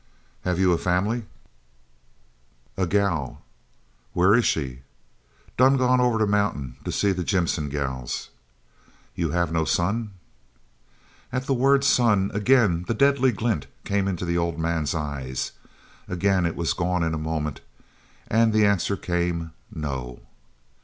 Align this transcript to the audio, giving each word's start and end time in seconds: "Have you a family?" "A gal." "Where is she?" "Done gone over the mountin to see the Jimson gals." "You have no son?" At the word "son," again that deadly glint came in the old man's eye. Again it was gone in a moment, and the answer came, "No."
"Have 0.45 0.57
you 0.59 0.71
a 0.73 0.79
family?" 0.79 1.25
"A 2.75 2.87
gal." 2.87 3.43
"Where 4.13 4.33
is 4.33 4.45
she?" 4.47 4.81
"Done 5.57 5.77
gone 5.77 6.01
over 6.01 6.17
the 6.17 6.25
mountin 6.25 6.75
to 6.85 6.91
see 6.91 7.11
the 7.11 7.23
Jimson 7.23 7.69
gals." 7.69 8.29
"You 9.13 9.29
have 9.29 9.51
no 9.51 9.63
son?" 9.63 10.13
At 11.31 11.45
the 11.45 11.53
word 11.53 11.83
"son," 11.83 12.31
again 12.33 12.85
that 12.87 12.97
deadly 12.97 13.31
glint 13.31 13.67
came 13.85 14.07
in 14.07 14.15
the 14.15 14.39
old 14.39 14.57
man's 14.57 14.95
eye. 14.95 15.35
Again 16.07 16.47
it 16.47 16.55
was 16.55 16.73
gone 16.73 17.03
in 17.03 17.13
a 17.13 17.19
moment, 17.19 17.61
and 18.27 18.53
the 18.53 18.65
answer 18.65 18.97
came, 18.97 19.51
"No." 19.71 20.21